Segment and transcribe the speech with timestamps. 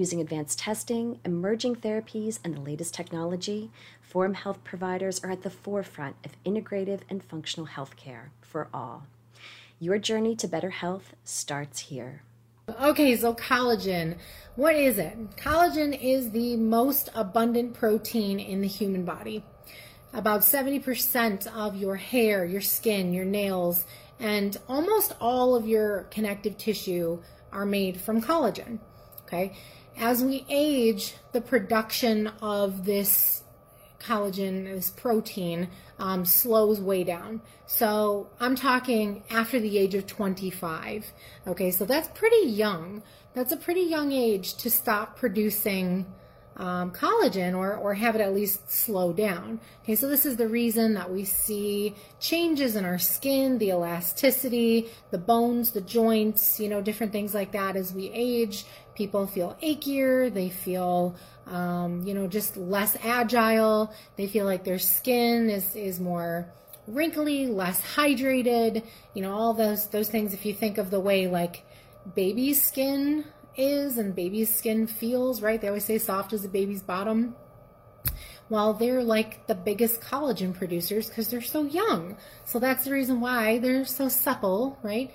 [0.00, 5.50] Using advanced testing, emerging therapies, and the latest technology, Forum Health providers are at the
[5.50, 9.02] forefront of integrative and functional healthcare for all.
[9.78, 12.22] Your journey to better health starts here.
[12.80, 14.16] Okay, so collagen.
[14.56, 15.36] What is it?
[15.36, 19.44] Collagen is the most abundant protein in the human body.
[20.14, 23.84] About 70% of your hair, your skin, your nails,
[24.18, 27.20] and almost all of your connective tissue
[27.52, 28.78] are made from collagen.
[29.26, 29.52] Okay,
[30.00, 33.42] as we age, the production of this
[34.00, 35.68] collagen, this protein,
[35.98, 37.42] um, slows way down.
[37.66, 41.12] So I'm talking after the age of 25.
[41.46, 43.02] Okay, so that's pretty young.
[43.34, 46.06] That's a pretty young age to stop producing
[46.56, 49.60] um, collagen or, or have it at least slow down.
[49.82, 54.90] Okay, so this is the reason that we see changes in our skin, the elasticity,
[55.10, 58.66] the bones, the joints, you know, different things like that as we age.
[59.00, 64.78] People feel achier, they feel, um, you know, just less agile, they feel like their
[64.78, 66.52] skin is, is more
[66.86, 68.84] wrinkly, less hydrated,
[69.14, 70.34] you know, all those, those things.
[70.34, 71.64] If you think of the way like
[72.14, 73.24] baby skin
[73.56, 75.58] is and baby's skin feels, right?
[75.58, 77.34] They always say soft as a baby's bottom.
[78.50, 82.18] Well, they're like the biggest collagen producers because they're so young.
[82.44, 85.10] So that's the reason why they're so supple, right?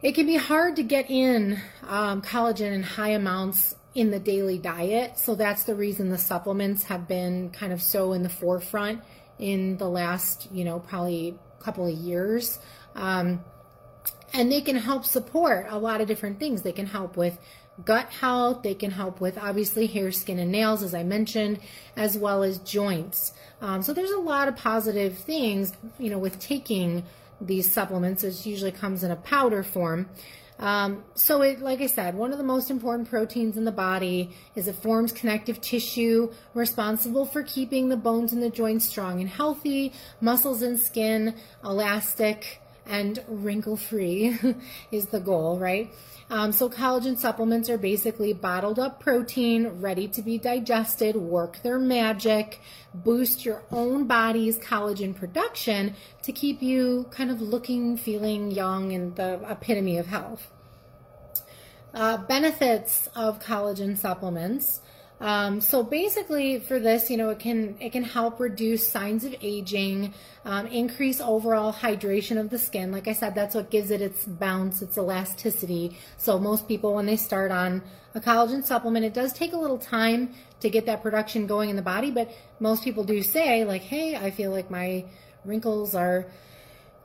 [0.00, 4.56] It can be hard to get in um, collagen in high amounts in the daily
[4.56, 5.18] diet.
[5.18, 9.02] So that's the reason the supplements have been kind of so in the forefront
[9.40, 12.60] in the last, you know, probably couple of years.
[12.94, 13.44] Um,
[14.32, 16.62] and they can help support a lot of different things.
[16.62, 17.38] They can help with
[17.84, 21.60] gut health, they can help with obviously hair, skin, and nails, as I mentioned,
[21.96, 23.32] as well as joints.
[23.60, 27.04] Um, so there's a lot of positive things, you know, with taking
[27.40, 28.24] these supplements.
[28.24, 30.08] It usually comes in a powder form.
[30.58, 34.30] Um, so it, like I said, one of the most important proteins in the body
[34.56, 39.28] is it forms connective tissue responsible for keeping the bones and the joints strong and
[39.28, 44.38] healthy, muscles and skin elastic, and wrinkle free
[44.90, 45.92] is the goal, right?
[46.30, 51.78] Um, so, collagen supplements are basically bottled up protein ready to be digested, work their
[51.78, 52.60] magic,
[52.92, 59.16] boost your own body's collagen production to keep you kind of looking, feeling young, and
[59.16, 60.50] the epitome of health.
[61.94, 64.82] Uh, benefits of collagen supplements.
[65.20, 69.34] Um, so basically, for this, you know, it can it can help reduce signs of
[69.40, 70.14] aging,
[70.44, 72.92] um, increase overall hydration of the skin.
[72.92, 75.96] Like I said, that's what gives it its bounce, its elasticity.
[76.18, 77.82] So most people, when they start on
[78.14, 81.76] a collagen supplement, it does take a little time to get that production going in
[81.76, 82.12] the body.
[82.12, 82.30] But
[82.60, 85.04] most people do say, like, "Hey, I feel like my
[85.44, 86.26] wrinkles are."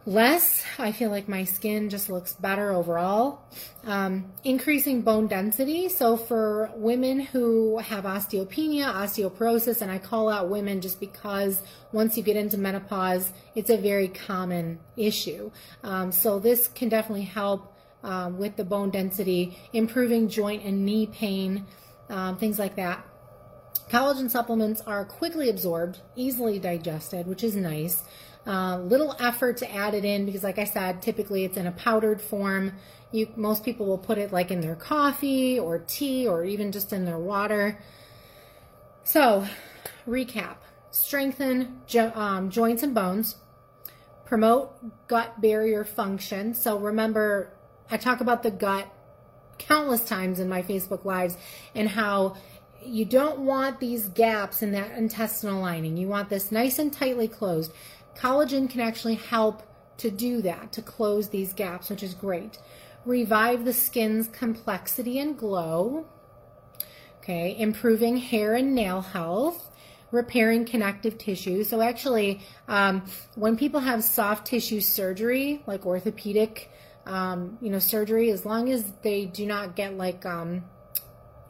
[0.06, 0.64] Less.
[0.78, 3.42] I feel like my skin just looks better overall.
[3.86, 5.90] Um, increasing bone density.
[5.90, 12.18] So for women who have osteopenia, osteoporosis, and I call out women just because once
[12.18, 15.52] you get into menopause, it's a very common issue.
[15.84, 21.08] Um, so this can definitely help um, with the bone density, improving joint and knee
[21.08, 21.66] pain,
[22.10, 23.06] um, things like that.
[23.94, 28.02] Collagen supplements are quickly absorbed, easily digested, which is nice.
[28.48, 31.72] Uh, little effort to add it in because, like I said, typically it's in a
[31.72, 32.74] powdered form.
[33.12, 36.92] You most people will put it like in their coffee or tea or even just
[36.92, 37.78] in their water.
[39.04, 39.46] So,
[40.08, 40.56] recap:
[40.90, 43.36] strengthen jo- um, joints and bones,
[44.26, 46.56] promote gut barrier function.
[46.56, 47.54] So remember,
[47.92, 48.92] I talk about the gut
[49.60, 51.38] countless times in my Facebook lives
[51.76, 52.36] and how
[52.86, 55.98] you don't want these gaps in that intestinal lining.
[55.98, 57.72] You want this nice and tightly closed.
[58.16, 59.64] Collagen can actually help
[59.98, 62.58] to do that, to close these gaps, which is great.
[63.06, 66.06] Revive the skin's complexity and glow.
[67.20, 69.72] Okay, improving hair and nail health,
[70.12, 71.64] repairing connective tissue.
[71.64, 73.04] So, actually, um,
[73.36, 76.70] when people have soft tissue surgery, like orthopedic,
[77.06, 80.64] um, you know, surgery, as long as they do not get like um,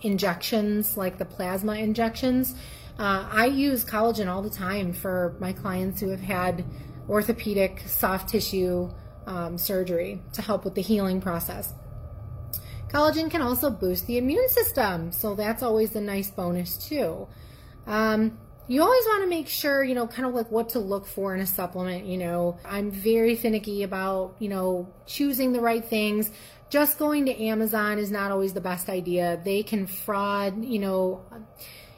[0.04, 2.56] injections, like the plasma injections,
[3.00, 6.64] uh, I use collagen all the time for my clients who have had
[7.10, 8.92] orthopedic soft tissue
[9.26, 11.74] um, surgery to help with the healing process.
[12.90, 17.28] Collagen can also boost the immune system, so that's always a nice bonus too.
[17.88, 21.06] Um, you always want to make sure, you know, kind of like what to look
[21.08, 22.06] for in a supplement.
[22.06, 26.32] You know, I'm very finicky about, you know, choosing the right things.
[26.74, 29.40] Just going to Amazon is not always the best idea.
[29.46, 31.22] They can fraud, you know,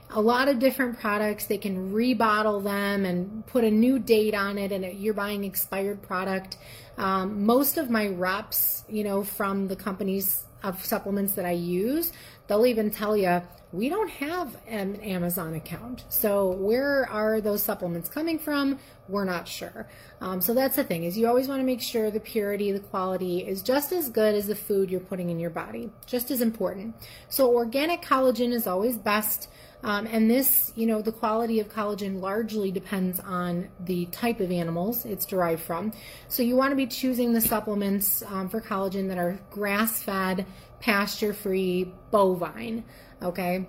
[0.09, 1.45] a lot of different products.
[1.45, 6.01] They can rebottle them and put a new date on it, and you're buying expired
[6.01, 6.57] product.
[6.97, 12.11] Um, most of my reps, you know, from the companies of supplements that I use,
[12.47, 13.41] they'll even tell you
[13.71, 16.05] we don't have an Amazon account.
[16.07, 18.79] So where are those supplements coming from?
[19.09, 19.87] We're not sure.
[20.21, 22.79] Um, so that's the thing is you always want to make sure the purity, the
[22.79, 26.39] quality is just as good as the food you're putting in your body, just as
[26.39, 26.95] important.
[27.27, 29.49] So organic collagen is always best.
[29.85, 34.51] Um, and this, you know, the quality of collagen largely depends on the type of
[34.51, 35.93] animals it's derived from.
[36.27, 40.47] So you want to be choosing the supplements um, for collagen that are grass fed,
[40.79, 42.83] pasture free, bovine.
[43.21, 43.67] Okay,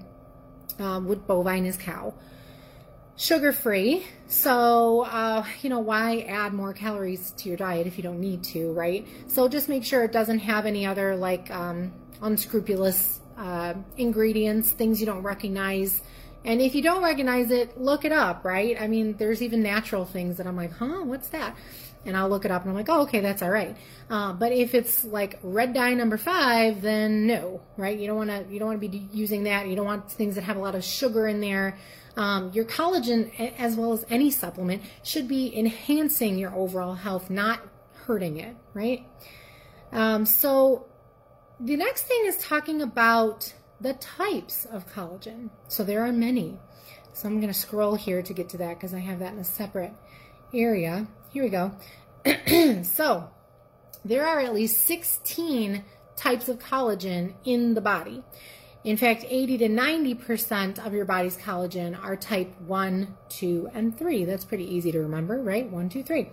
[0.79, 2.15] um, with bovine is cow.
[3.19, 4.07] Sugar free.
[4.27, 8.43] So, uh, you know, why add more calories to your diet if you don't need
[8.45, 9.07] to, right?
[9.29, 11.93] So just make sure it doesn't have any other like um,
[12.23, 16.03] unscrupulous uh, ingredients, things you don't recognize.
[16.45, 18.81] And if you don't recognize it, look it up, right?
[18.81, 21.57] I mean, there's even natural things that I'm like, huh, what's that?
[22.05, 23.77] And I'll look it up and I'm like, oh, okay, that's all right.
[24.09, 27.99] Uh, but if it's like red dye number five, then no, right?
[27.99, 29.67] You don't want to, you don't want to be using that.
[29.67, 31.77] You don't want things that have a lot of sugar in there.
[32.17, 37.61] Um, your collagen, as well as any supplement, should be enhancing your overall health, not
[38.07, 39.05] hurting it, right?
[39.93, 40.87] Um, so
[41.59, 45.51] the next thing is talking about the types of collagen.
[45.69, 46.59] So there are many.
[47.13, 49.39] So I'm going to scroll here to get to that because I have that in
[49.39, 49.93] a separate
[50.53, 51.07] area.
[51.31, 51.73] Here we go.
[52.83, 53.31] so
[54.05, 55.83] there are at least 16
[56.17, 58.23] types of collagen in the body.
[58.85, 64.25] In fact, 80 to 90% of your body's collagen are type 1, 2, and 3.
[64.25, 65.69] That's pretty easy to remember, right?
[65.69, 66.31] 1, 2, 3.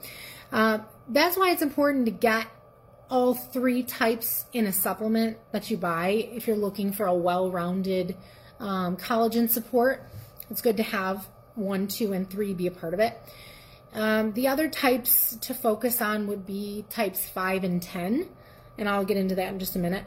[0.52, 0.80] Uh,
[1.10, 2.48] that's why it's important to get
[3.14, 8.18] all three types in a supplement that you buy if you're looking for a well-rounded
[8.60, 10.10] um, collagen support.
[10.50, 13.16] It's good to have one, two, and three be a part of it.
[13.94, 18.28] Um, the other types to focus on would be types five and 10,
[18.80, 20.06] and I'll get into that in just a minute.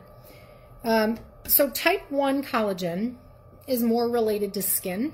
[0.83, 3.19] Um, so, type 1 collagen
[3.69, 5.13] is more related to skin.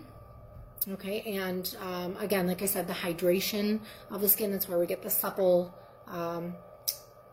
[0.90, 3.80] Okay, and um, again, like I said, the hydration
[4.10, 5.76] of the skin, that's where we get the supple
[6.08, 6.54] um,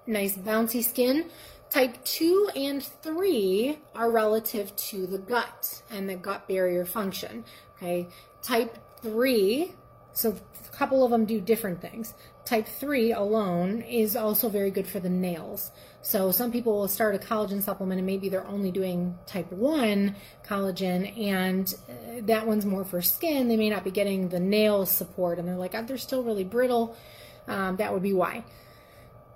[0.10, 1.30] nice bouncy skin.
[1.70, 7.46] Type 2 and 3 are relative to the gut and the gut barrier function.
[7.78, 8.08] Okay,
[8.42, 9.72] type 3,
[10.12, 12.14] so a couple of them do different things.
[12.44, 15.70] Type 3 alone is also very good for the nails.
[16.02, 20.16] So some people will start a collagen supplement and maybe they're only doing type 1
[20.44, 23.48] collagen and uh, that one's more for skin.
[23.48, 26.44] They may not be getting the nail support and they're like, oh, they're still really
[26.44, 26.98] brittle.
[27.48, 28.44] Um, that would be why.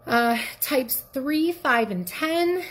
[0.06, 2.64] Uh, types 3, 5, and 10,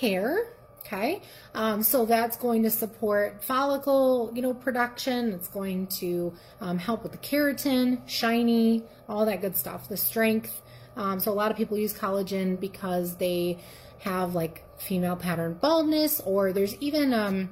[0.00, 0.52] hair.
[0.80, 1.22] Okay,
[1.54, 5.32] um, so that's going to support follicle, you know, production.
[5.32, 10.62] It's going to um, help with the keratin, shiny, all that good stuff, the strength.
[10.96, 13.58] Um, so a lot of people use collagen because they
[14.00, 17.50] have like female pattern baldness, or there's even um,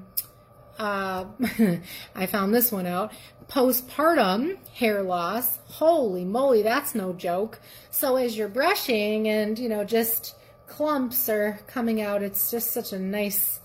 [0.79, 1.25] uh,
[2.15, 3.13] I found this one out
[3.49, 5.59] postpartum hair loss.
[5.67, 7.59] Holy moly, that's no joke.
[7.91, 12.93] So as you're brushing and, you know, just clumps are coming out, it's just such
[12.93, 13.61] a nice,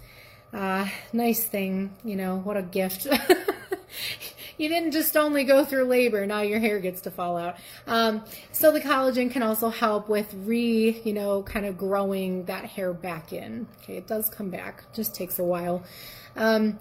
[0.54, 3.06] uh, nice thing, you know, what a gift.
[4.58, 7.58] you didn't just only go through labor, now your hair gets to fall out.
[7.86, 12.66] Um, so the collagen can also help with re, you know, kind of growing that
[12.66, 13.68] hair back in.
[13.82, 15.84] Okay, it does come back, just takes a while.
[16.38, 16.80] Um,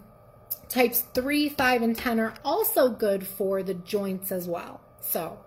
[0.73, 4.81] Types 3, 5, and 10 are also good for the joints as well.
[5.03, 5.39] So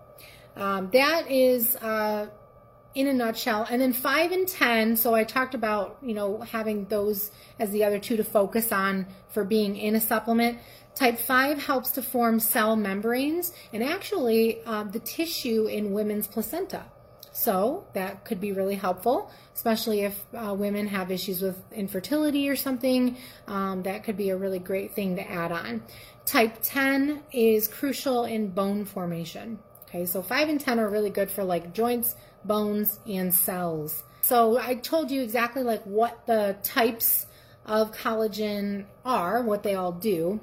[0.56, 2.28] um, that is uh,
[2.94, 3.66] in a nutshell.
[3.68, 7.84] And then 5 and 10, so I talked about, you know, having those as the
[7.84, 10.60] other two to focus on for being in a supplement.
[10.94, 16.84] Type 5 helps to form cell membranes and actually uh, the tissue in women's placenta.
[17.36, 22.56] So that could be really helpful, especially if uh, women have issues with infertility or
[22.56, 23.18] something.
[23.48, 25.84] Um, that could be a really great thing to add on.
[26.26, 29.60] Type 10 is crucial in bone formation.
[29.84, 32.16] Okay, so 5 and 10 are really good for like joints,
[32.46, 34.06] bones, and cells.
[34.22, 37.26] So I told you exactly like what the types
[37.66, 40.40] of collagen are, what they all do.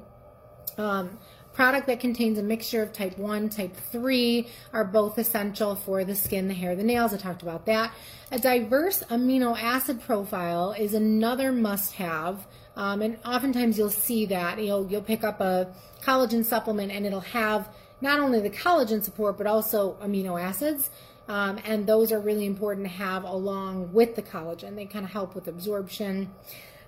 [0.77, 1.19] Um,
[1.55, 6.15] Product that contains a mixture of type 1, type 3 are both essential for the
[6.15, 7.13] skin, the hair, the nails.
[7.13, 7.93] I talked about that.
[8.31, 14.59] A diverse amino acid profile is another must have Um, and oftentimes you'll see that
[14.59, 15.69] you'll you'll pick up a
[16.03, 17.69] collagen supplement and it'll have
[18.01, 20.91] not only the collagen support but also amino acids.
[21.29, 24.75] Um, and those are really important to have along with the collagen.
[24.75, 26.33] They kind of help with absorption.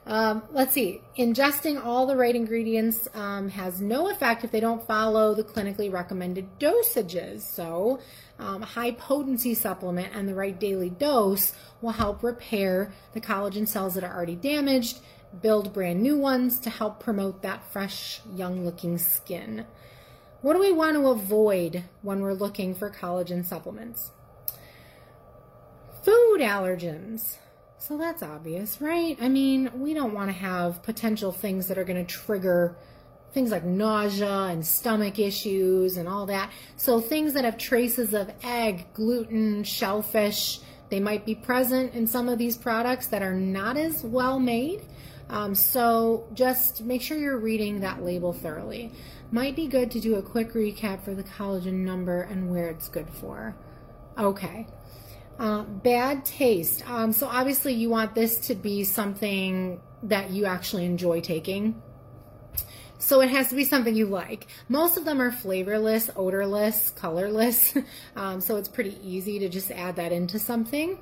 [0.06, 4.87] Um, let's see, ingesting all the right ingredients um, has no effect if they don't
[4.87, 7.40] follow the clinically recommended dosages.
[7.40, 8.00] So,
[8.38, 13.94] um, high potency supplement and the right daily dose will help repair the collagen cells
[13.94, 14.99] that are already damaged,
[15.40, 19.64] build brand new ones to help promote that fresh, young looking skin.
[20.42, 24.11] What do we want to avoid when we're looking for collagen supplements?
[26.02, 27.38] Food allergens.
[27.86, 29.18] So that's obvious, right?
[29.20, 32.78] I mean, we don't want to have potential things that are going to trigger
[33.34, 36.50] things like nausea and stomach issues and all that.
[36.78, 42.30] So things that have traces of egg, gluten, shellfish, they might be present in some
[42.30, 44.80] of these products that are not as well made.
[45.28, 48.92] Um, so just make sure you're reading that label thoroughly.
[49.30, 52.88] Might be good to do a quick recap for the collagen number and where it's
[52.88, 53.54] good for.
[54.16, 54.68] Okay,
[55.38, 56.88] uh, bad taste.
[56.88, 61.82] Um, so obviously you want this to be something that you actually enjoy taking.
[62.98, 64.46] So it has to be something you like.
[64.68, 67.76] Most of them are flavorless, odorless, colorless.
[68.16, 70.98] um, so it's pretty easy to just add that into something.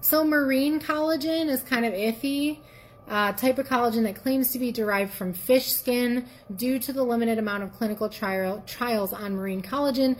[0.00, 2.60] So marine collagen is kind of iffy.
[3.08, 7.02] Uh, type of collagen that claims to be derived from fish skin due to the
[7.02, 10.14] limited amount of clinical trial, trials on marine collagen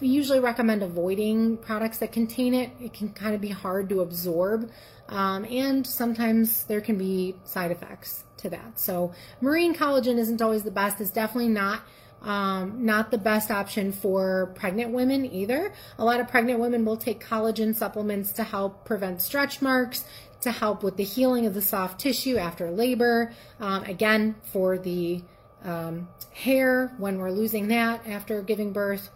[0.00, 2.70] we usually recommend avoiding products that contain it.
[2.80, 4.70] It can kind of be hard to absorb,
[5.08, 8.78] um, and sometimes there can be side effects to that.
[8.78, 11.00] So, marine collagen isn't always the best.
[11.00, 11.82] It's definitely not
[12.22, 15.72] um, not the best option for pregnant women either.
[15.98, 20.04] A lot of pregnant women will take collagen supplements to help prevent stretch marks,
[20.40, 23.32] to help with the healing of the soft tissue after labor.
[23.60, 25.22] Um, again, for the
[25.64, 29.10] um, hair when we're losing that after giving birth.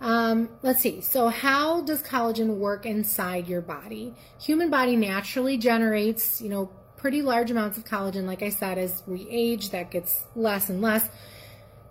[0.00, 1.00] Um, let's see.
[1.00, 4.14] So, how does collagen work inside your body?
[4.40, 8.24] Human body naturally generates, you know, pretty large amounts of collagen.
[8.24, 11.08] Like I said, as we age, that gets less and less.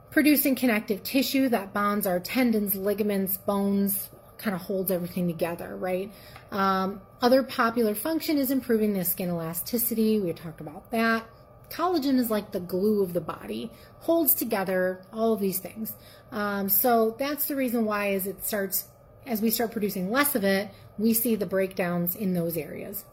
[0.10, 6.12] Producing connective tissue that bonds our tendons, ligaments, bones, kind of holds everything together, right?
[6.51, 10.20] Um, other popular function is improving the skin elasticity.
[10.20, 11.25] We talked about that.
[11.70, 15.94] Collagen is like the glue of the body, holds together all of these things.
[16.32, 18.86] Um, so that's the reason why, as it starts,
[19.25, 23.03] as we start producing less of it, we see the breakdowns in those areas.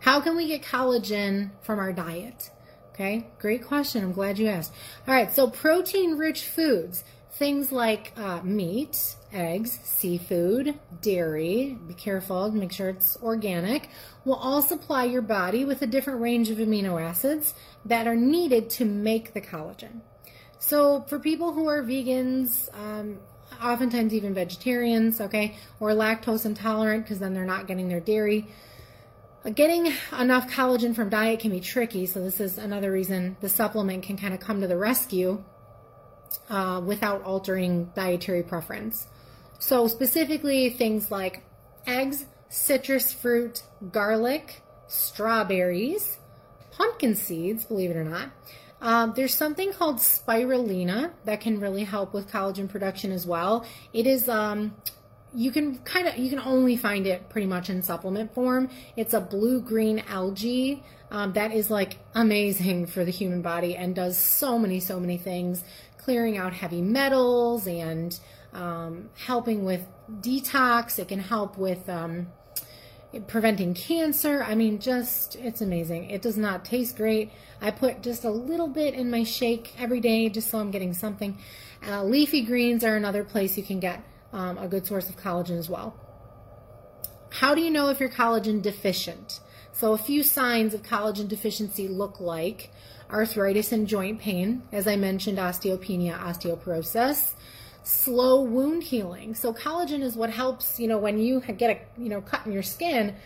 [0.00, 2.50] How can we get collagen from our diet?
[2.94, 4.02] Okay, great question.
[4.02, 4.72] I'm glad you asked.
[5.06, 7.04] All right, so protein rich foods,
[7.38, 13.88] things like uh, meat, eggs, seafood, dairy, be careful, make sure it's organic,
[14.24, 17.54] will all supply your body with a different range of amino acids
[17.84, 20.00] that are needed to make the collagen.
[20.58, 23.18] So for people who are vegans, um,
[23.62, 28.48] oftentimes even vegetarians, okay, or lactose intolerant because then they're not getting their dairy.
[29.44, 33.48] Uh, getting enough collagen from diet can be tricky, so this is another reason the
[33.48, 35.44] supplement can kind of come to the rescue
[36.48, 39.06] uh, without altering dietary preference.
[39.58, 41.42] So, specifically, things like
[41.86, 46.18] eggs, citrus fruit, garlic, strawberries,
[46.70, 48.30] pumpkin seeds, believe it or not,
[48.80, 53.66] um, there's something called spirulina that can really help with collagen production as well.
[53.92, 54.76] It is um,
[55.34, 58.70] you can kind of you can only find it pretty much in supplement form.
[58.96, 63.94] It's a blue green algae um, that is like amazing for the human body and
[63.94, 65.64] does so many so many things,
[66.08, 68.18] clearing out heavy metals and
[68.54, 69.86] um, helping with
[70.22, 70.98] detox.
[70.98, 72.28] It can help with um,
[73.26, 74.42] preventing cancer.
[74.42, 76.08] I mean, just it's amazing.
[76.08, 77.30] It does not taste great.
[77.60, 80.94] I put just a little bit in my shake every day just so I'm getting
[80.94, 81.36] something.
[81.86, 85.58] Uh, leafy greens are another place you can get um, a good source of collagen
[85.58, 85.94] as well.
[87.28, 89.40] How do you know if you're collagen deficient?
[89.72, 92.70] So, a few signs of collagen deficiency look like
[93.10, 97.34] arthritis and joint pain, as I mentioned, osteopenia, osteoporosis,
[97.82, 99.34] slow wound healing.
[99.34, 102.52] So collagen is what helps, you know, when you get a, you know, cut in
[102.52, 103.16] your skin,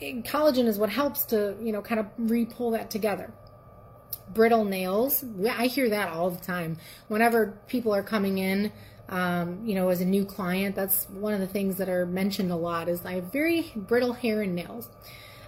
[0.00, 3.32] collagen is what helps to, you know, kind of re-pull that together.
[4.34, 6.78] Brittle nails, I hear that all the time.
[7.08, 8.72] Whenever people are coming in,
[9.08, 12.50] um, you know, as a new client, that's one of the things that are mentioned
[12.50, 14.88] a lot is I have very brittle hair and nails.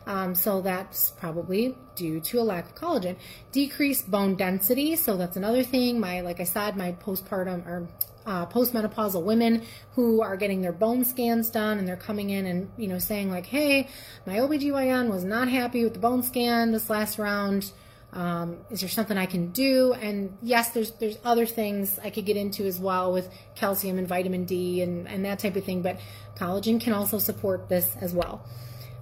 [0.06, 3.16] Um, so that's probably due to a lack of collagen.
[3.52, 4.96] Decreased bone density.
[4.96, 5.98] So that's another thing.
[5.98, 7.88] My, like I said, my postpartum or
[8.26, 9.62] uh, postmenopausal women
[9.94, 13.30] who are getting their bone scans done and they're coming in and you know saying
[13.30, 13.86] like hey
[14.26, 17.70] my obgyn was not happy with the bone scan this last round
[18.14, 22.24] um, is there something i can do and yes there's there's other things i could
[22.24, 25.82] get into as well with calcium and vitamin d and, and that type of thing
[25.82, 26.00] but
[26.36, 28.42] collagen can also support this as well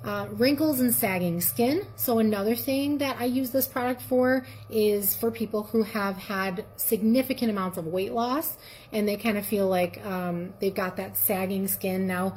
[0.04, 1.86] uh, wrinkles and sagging skin.
[1.96, 6.64] So, another thing that I use this product for is for people who have had
[6.76, 8.56] significant amounts of weight loss
[8.92, 12.06] and they kind of feel like um, they've got that sagging skin.
[12.06, 12.36] Now,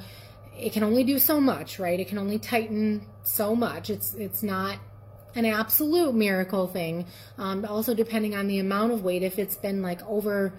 [0.57, 1.99] it can only do so much, right?
[1.99, 3.89] It can only tighten so much.
[3.89, 4.77] It's it's not
[5.35, 7.05] an absolute miracle thing.
[7.37, 10.53] Um, also, depending on the amount of weight, if it's been like over,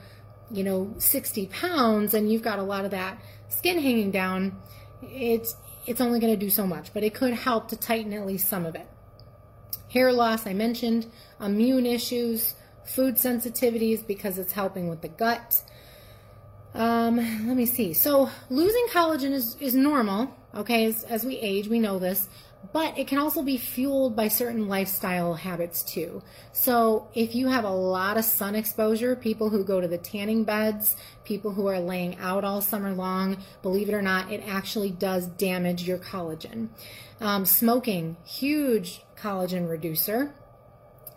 [0.50, 4.60] you know, 60 pounds and you've got a lot of that skin hanging down,
[5.02, 5.54] it's
[5.86, 8.48] it's only going to do so much, but it could help to tighten at least
[8.48, 8.86] some of it.
[9.92, 11.06] Hair loss, I mentioned,
[11.40, 15.62] immune issues, food sensitivities because it's helping with the gut.
[16.74, 17.94] Um, let me see.
[17.94, 22.28] So losing collagen is, is normal, okay, as, as we age, we know this,
[22.72, 26.22] but it can also be fueled by certain lifestyle habits too.
[26.52, 30.44] So if you have a lot of sun exposure, people who go to the tanning
[30.44, 34.90] beds, people who are laying out all summer long, believe it or not, it actually
[34.90, 36.68] does damage your collagen.
[37.20, 40.34] Um, smoking, huge collagen reducer.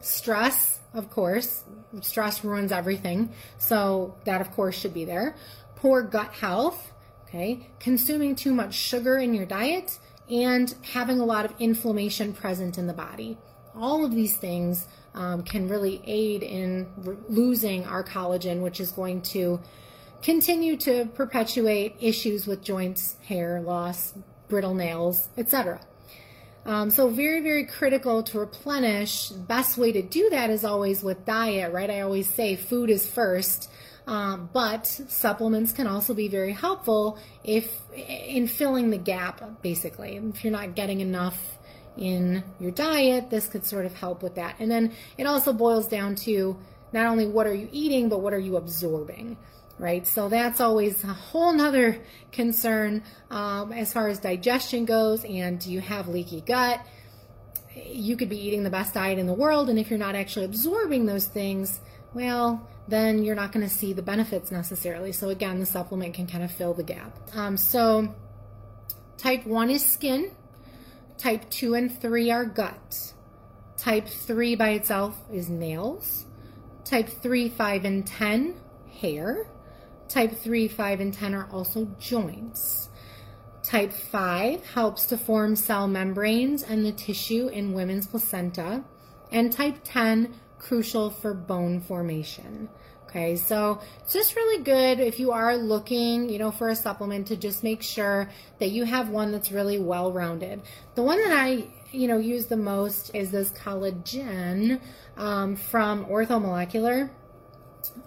[0.02, 1.64] Stress, of course,
[2.02, 3.32] stress ruins everything.
[3.58, 5.36] So that, of course, should be there.
[5.76, 6.92] Poor gut health,
[7.28, 7.70] okay.
[7.80, 12.88] Consuming too much sugar in your diet and having a lot of inflammation present in
[12.88, 13.38] the body.
[13.76, 18.92] All of these things um, can really aid in re- losing our collagen, which is
[18.92, 19.60] going to
[20.22, 24.14] continue to perpetuate issues with joints, hair loss,
[24.48, 25.80] brittle nails, etc.
[26.66, 29.30] Um, so very, very critical to replenish.
[29.30, 31.90] Best way to do that is always with diet, right?
[31.90, 33.70] I always say food is first.
[34.08, 40.18] Um, but supplements can also be very helpful if in filling the gap, basically.
[40.18, 41.58] If you're not getting enough
[41.98, 44.56] in your diet, this could sort of help with that.
[44.60, 46.58] And then it also boils down to
[46.92, 49.38] not only what are you eating, but what are you absorbing,
[49.78, 50.08] right?
[50.08, 52.02] So that's always a whole nother
[52.32, 55.24] concern um, as far as digestion goes.
[55.24, 56.80] And do you have leaky gut?
[57.88, 60.46] You could be eating the best diet in the world, and if you're not actually
[60.46, 61.80] absorbing those things,
[62.14, 65.12] well, then you're not going to see the benefits necessarily.
[65.12, 67.18] So, again, the supplement can kind of fill the gap.
[67.36, 68.16] Um, so,
[69.18, 70.32] type 1 is skin,
[71.18, 73.14] type 2 and 3 are gut,
[73.78, 76.26] type 3 by itself is nails,
[76.84, 78.56] type 3, 5, and 10,
[79.00, 79.48] hair,
[80.08, 82.89] type 3, 5, and 10 are also joints.
[83.64, 88.84] Type 5 helps to form cell membranes and the tissue in women's placenta.
[89.32, 92.70] And type 10 crucial for bone formation.
[93.10, 97.26] Okay, so it's just really good if you are looking, you know, for a supplement
[97.28, 100.62] to just make sure that you have one that's really well rounded.
[100.94, 104.80] The one that I, you know, use the most is this collagen
[105.18, 107.10] um, from Orthomolecular.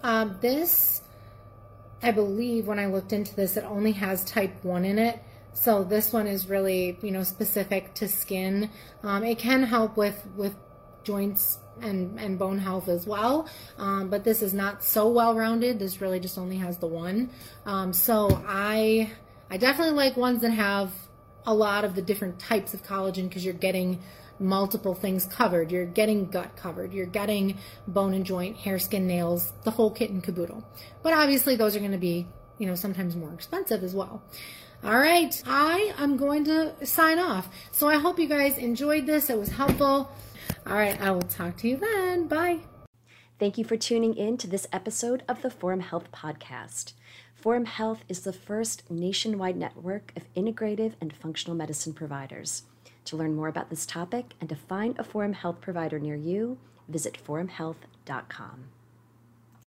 [0.03, 1.01] Um, this,
[2.01, 5.21] I believe, when I looked into this, it only has type 1 in it.
[5.53, 8.69] So this one is really, you know, specific to skin.
[9.03, 10.55] Um, it can help with with
[11.03, 13.47] joints and, and bone health as well.
[13.77, 15.79] Um, but this is not so well rounded.
[15.79, 17.29] This really just only has the one.
[17.65, 19.11] Um, so I
[19.49, 20.91] I definitely like ones that have
[21.45, 23.99] a lot of the different types of collagen because you're getting
[24.39, 25.71] multiple things covered.
[25.71, 26.93] You're getting gut covered.
[26.93, 30.63] You're getting bone and joint, hair, skin, nails, the whole kit and caboodle.
[31.01, 34.23] But obviously, those are going to be, you know, sometimes more expensive as well.
[34.85, 37.47] All right, I am going to sign off.
[37.71, 39.29] So I hope you guys enjoyed this.
[39.29, 40.11] It was helpful.
[40.67, 42.27] All right, I will talk to you then.
[42.27, 42.59] Bye.
[43.39, 46.93] Thank you for tuning in to this episode of the Forum Health Podcast.
[47.33, 52.63] Forum Health is the first nationwide network of integrative and functional medicine providers.
[53.05, 56.57] To learn more about this topic and to find a Forum Health provider near you,
[56.89, 58.65] visit forumhealth.com.